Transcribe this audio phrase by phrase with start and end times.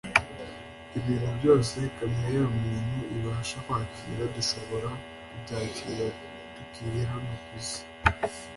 [0.97, 4.89] ibintu byose kamere ya muntu ibasha kwakira dushobora
[5.29, 6.05] kubyakira
[6.55, 7.81] tukiri hano ku isi